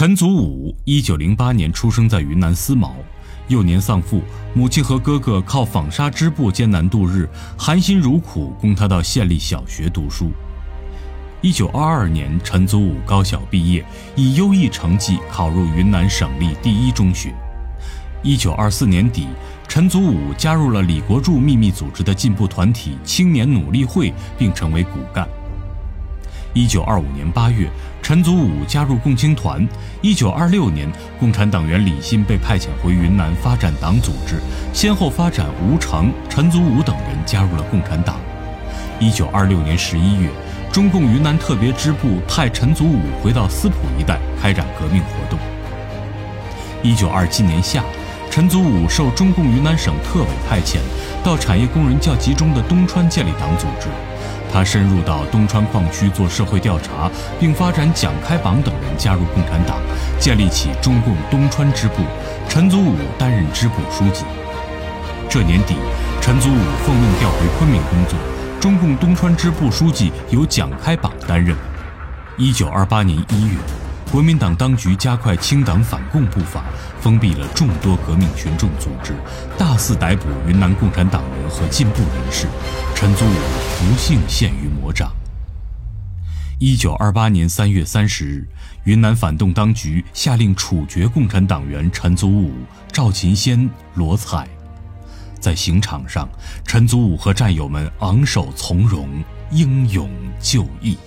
[0.00, 2.96] 陈祖武一九零八年出生在云南思茅，
[3.48, 4.22] 幼年丧父，
[4.54, 7.28] 母亲和哥哥靠纺纱织布艰难度日，
[7.58, 10.32] 含辛茹苦供他到县立小学读书。
[11.42, 13.84] 一九二二年，陈祖武高小毕业，
[14.16, 17.34] 以优异成绩考入云南省立第一中学。
[18.22, 19.26] 一九二四年底，
[19.68, 25.28] 陈祖武加入了李国柱秘密组织的进步团体青年努力会，并成为骨干。
[26.52, 27.70] 一九二五年八月，
[28.02, 29.66] 陈祖武加入共青团。
[30.02, 34.40] 一九二六年，共产党员李信被派遣回云南发展党组织，
[34.72, 38.16] 先后发展吴成、陈祖武等人加入了共产党。
[38.98, 40.28] 一九二六年十一月，
[40.72, 45.38] 中共云南特别支部派陈祖武回到司普一带开展革命活动。
[46.82, 47.84] 一九二七年夏，
[48.28, 50.78] 陈祖武受中共云南省特委派遣，
[51.22, 53.86] 到产业工人较集中的东川建立党组织。
[54.52, 59.76] 他深入到东川矿区做社会调查，并发展蒋开榜等人加入共产党，
[60.18, 62.02] 建立起中共东川支部。
[62.48, 64.24] 陈祖武担任支部书记。
[65.28, 65.76] 这年底，
[66.20, 68.18] 陈祖武奉命调回昆明工作，
[68.60, 71.56] 中共东川支部书记由蒋开榜担任。
[72.36, 73.79] 一九二八年一月。
[74.10, 76.64] 国民党当局加快清党反共步伐，
[77.00, 79.14] 封闭了众多革命群众组织，
[79.56, 82.48] 大肆逮捕云南共产党人和进步人士。
[82.92, 83.34] 陈祖武
[83.78, 85.12] 不幸陷于魔掌。
[86.58, 88.48] 一九二八年三月三十日，
[88.82, 92.52] 云南反动当局下令处决共产党员陈祖武、
[92.90, 94.44] 赵勤先、罗彩。
[95.38, 96.28] 在刑场上，
[96.66, 99.08] 陈祖武和战友们昂首从容，
[99.52, 100.98] 英勇就义。